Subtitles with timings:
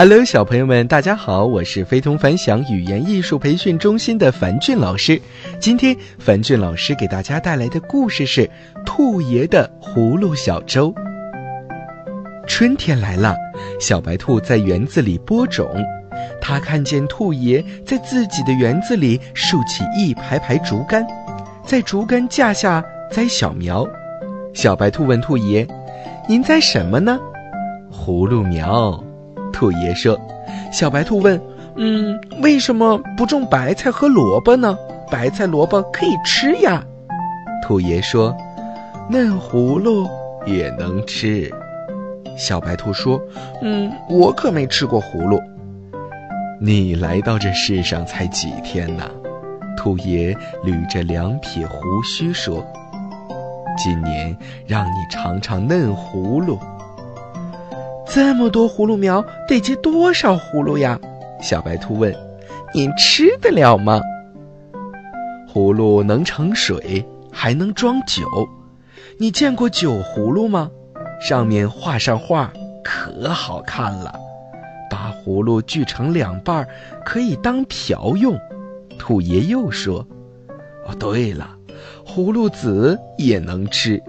[0.00, 5.20] Hello，小朋友们，大家好，我是非同凡响语言艺术培训中心的樊俊老师。
[5.58, 8.42] 今天，樊俊老师给大家带来的故事是
[8.86, 10.92] 《兔爷的葫芦小粥》。
[12.46, 13.34] 春天来了，
[13.80, 15.68] 小白兔在园子里播种。
[16.40, 21.04] 它看见兔爷在自己的园子里竖起一排排竹竿，
[21.66, 23.84] 在竹竿架下栽小苗。
[24.54, 25.66] 小白兔问兔爷
[26.28, 27.18] ：“您栽什么呢
[27.90, 29.02] ？”“葫芦苗。”
[29.52, 30.18] 兔爷说。
[30.70, 31.40] 小白兔问
[31.76, 34.76] ：“嗯，为什么不种白菜和萝卜呢？
[35.10, 36.84] 白菜、萝卜可以吃呀。”
[37.66, 38.36] 兔爷说
[39.08, 40.08] ：“嫩葫芦
[40.46, 41.50] 也能吃。”
[42.36, 43.20] 小白兔说
[43.62, 45.40] ：“嗯，我可没吃过葫芦。”
[46.60, 49.04] 你来到这世上才几天呢？
[49.76, 52.64] 兔爷捋着两撇胡须说
[53.78, 56.58] ：“今年让你尝尝嫩葫芦。
[58.18, 60.98] 这么多葫芦苗，得结多少葫芦呀？”
[61.40, 62.12] 小白兔问
[62.74, 64.02] ：“您吃得了吗？”
[65.48, 68.26] 葫芦能盛水，还能装酒。
[69.20, 70.68] 你见过酒葫芦吗？
[71.20, 72.52] 上面画上画，
[72.82, 74.12] 可好看了。
[74.90, 76.66] 把葫芦锯成两半，
[77.04, 78.36] 可以当瓢用。
[78.98, 80.04] 兔爷又说
[80.88, 81.48] ：“哦，对了，
[82.04, 84.02] 葫芦籽也能吃。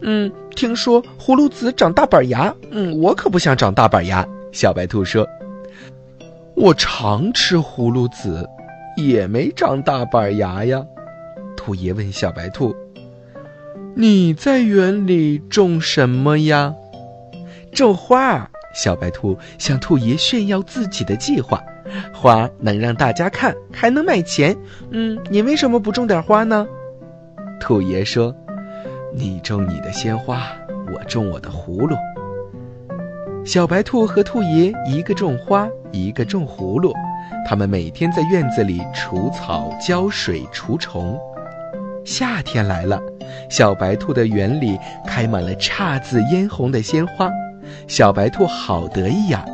[0.00, 2.54] 嗯，听说葫芦籽长大板牙。
[2.70, 5.26] 嗯，我可不想长大板牙。”小白兔说
[6.54, 8.48] ：“我常吃葫芦籽，
[8.96, 10.84] 也没长大板牙呀。”
[11.56, 12.74] 兔爷问小白兔
[13.96, 16.74] ：“你在园里种什么呀？”
[17.72, 18.50] 种花。
[18.74, 21.64] 小白兔向兔爷炫耀自己的计划，
[22.12, 24.54] 花能让大家看，还能卖钱。
[24.90, 26.66] 嗯，你为什么不种点花呢？
[27.58, 28.36] 兔爷说
[29.18, 30.42] ：“你种你的鲜花，
[30.94, 31.96] 我种我的葫芦。”
[33.46, 36.92] 小白兔和兔爷一个种花，一个种葫芦，
[37.48, 41.18] 他们每天在院子里除草、浇水、除虫。
[42.04, 43.00] 夏天来了，
[43.48, 47.30] 小白兔的园里开满了姹紫嫣红的鲜花。
[47.88, 49.46] 小白兔好得意呀！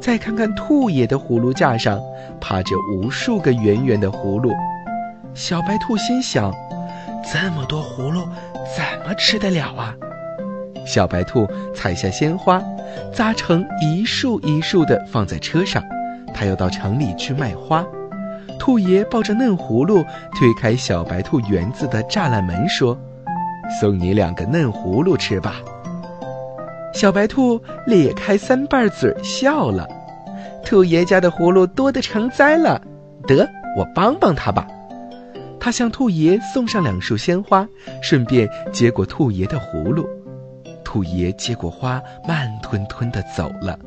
[0.00, 2.00] 再看看兔爷的葫芦架上，
[2.40, 4.50] 趴着无数个圆圆的葫芦。
[5.34, 6.50] 小白兔心想：
[7.32, 8.28] 这么多葫芦，
[8.76, 9.94] 怎么吃得了啊？
[10.86, 12.62] 小白兔采下鲜花，
[13.12, 15.82] 扎成一束一束的放在车上，
[16.34, 17.84] 它要到城里去卖花。
[18.58, 20.04] 兔爷抱着嫩葫芦，
[20.38, 22.96] 推开小白兔园子的栅栏门，说
[23.80, 25.56] ：“送你两个嫩葫芦吃吧。”
[26.92, 29.88] 小白兔咧开三瓣嘴笑了，
[30.64, 32.80] 兔爷家的葫芦多得成灾了，
[33.26, 34.66] 得我帮帮他吧。
[35.64, 37.66] 他向兔爷送上两束鲜花，
[38.02, 40.06] 顺便接过兔爷的葫芦。
[40.84, 43.78] 兔爷接过花，慢吞吞地走了。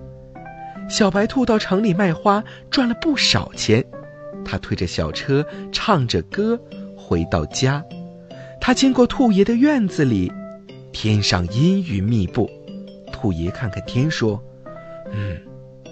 [0.90, 3.86] 小白兔到城里卖花，赚了不少钱。
[4.44, 6.60] 他推着小车，唱着歌，
[6.98, 7.86] 回到家。
[8.59, 10.32] 他经过兔爷的院子里，
[10.92, 12.50] 天上阴云密布。
[13.12, 14.44] 兔爷看看天，说
[15.14, 15.38] ：“嗯，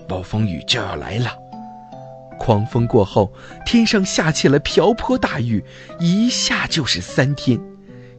[0.08, 1.30] 暴风雨就要来了。
[2.38, 3.34] 狂风过后，
[3.66, 5.64] 天上下起了瓢泼大雨，
[6.00, 7.60] 一下就是三天。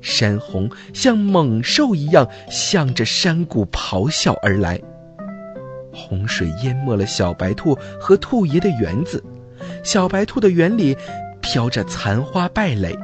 [0.00, 4.81] 山洪像猛兽一样向着山谷咆哮而来，
[5.93, 9.22] 洪水淹没了小白兔和兔爷的园子。
[9.82, 10.97] 小白兔的园里
[11.41, 12.97] 飘着残花败蕾，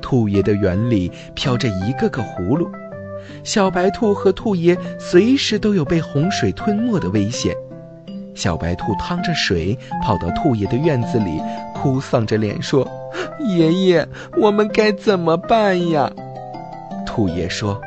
[0.00, 2.70] 兔爷的园里飘着一个个葫芦。”
[3.42, 7.54] 小白兔和兔爷随时都有被洪水吞没的危险。
[8.38, 11.42] 小白兔趟着水跑到兔爷的院子里，
[11.74, 12.86] 哭丧着脸说
[13.44, 14.06] ：“爷爷，
[14.40, 16.08] 我们该怎么办呀？”
[17.04, 17.80] 兔爷说：“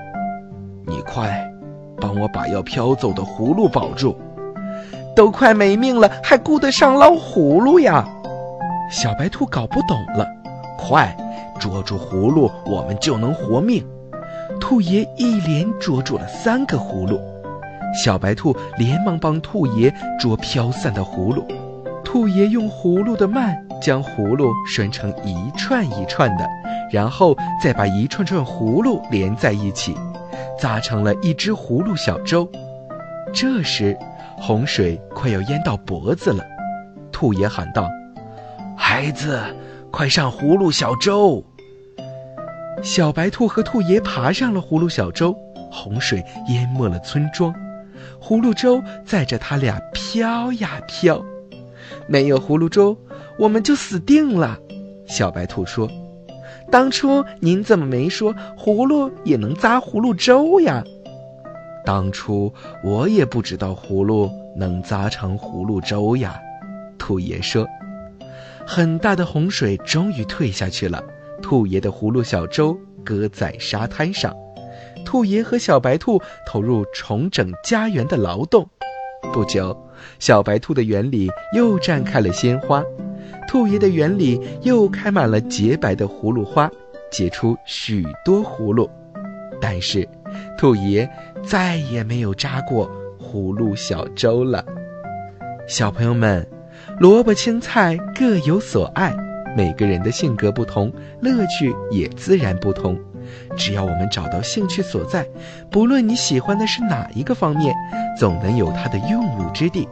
[0.85, 1.49] 你快
[2.01, 4.13] 帮我把要飘走的葫芦保住，
[5.15, 8.05] 都快没命了，还顾得上捞葫芦呀？”
[8.91, 10.27] 小白兔搞不懂了，
[10.77, 11.15] 快
[11.61, 13.81] 捉住葫芦，我们就能活命。
[14.59, 17.17] 兔爷一连捉住了三个葫芦，
[17.93, 21.45] 小白兔连忙帮兔爷捉飘散的葫芦。
[22.03, 26.45] 兔爷用葫芦的蔓将葫芦拴成一串一串的，
[26.91, 29.95] 然后再把一串串葫芦连在一起，
[30.59, 32.49] 扎成了一只葫芦小舟。
[33.33, 33.97] 这时，
[34.37, 36.43] 洪水快要淹到脖子了，
[37.13, 37.87] 兔爷喊道
[38.75, 39.39] ：“孩子，
[39.89, 41.41] 快上葫芦小舟！”
[42.83, 45.33] 小白兔和兔爷爬上了葫芦小舟，
[45.71, 47.53] 洪水淹没了村庄，
[48.21, 51.23] 葫芦粥载着他俩飘呀飘。
[52.07, 52.97] 没有葫芦粥，
[53.37, 54.57] 我们就死定了。
[55.07, 55.89] 小白兔说
[56.71, 60.83] ：“当初您怎么没说葫芦也能扎葫芦粥呀？”
[61.83, 62.53] 当初
[62.83, 66.39] 我也不知道葫芦能扎成葫芦粥呀。”
[66.97, 67.67] 兔爷说。
[68.65, 71.03] 很大的洪水终于退下去了，
[71.41, 74.33] 兔爷的葫芦小舟搁在沙滩上。
[75.05, 78.67] 兔爷和小白兔投入重整家园的劳动。
[79.33, 79.77] 不久，
[80.19, 82.83] 小白兔的园里又绽开了鲜花，
[83.47, 86.69] 兔爷的园里又开满了洁白的葫芦花，
[87.11, 88.89] 结出许多葫芦。
[89.61, 90.07] 但是，
[90.57, 91.07] 兔爷
[91.43, 92.89] 再也没有扎过
[93.19, 94.65] 葫芦小舟了。
[95.67, 96.45] 小朋友们，
[96.99, 99.15] 萝卜青菜各有所爱，
[99.55, 102.99] 每个人的性格不同，乐趣也自然不同。
[103.57, 105.25] 只要我们找到兴趣所在，
[105.69, 107.73] 不论你喜欢的是哪一个方面，
[108.17, 109.87] 总能有它的用武之地。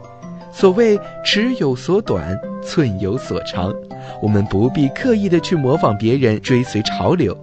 [0.52, 3.72] 所谓尺有所短，寸有所长，
[4.20, 7.36] 我们不必刻意的去模仿别人，追随潮流。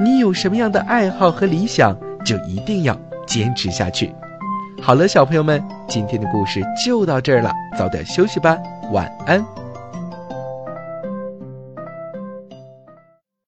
[0.00, 2.96] 你有什么样的爱好和理想，就一定要
[3.26, 4.12] 坚持下去。
[4.80, 8.56] 好了，小朋友们，今天的故事就到这儿了，早点休息吧，
[8.92, 9.63] 晚安。